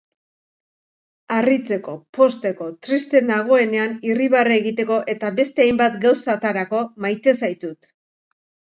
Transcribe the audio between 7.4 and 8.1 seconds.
zaitut.